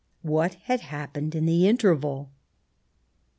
[0.23, 2.31] What had happened in the interval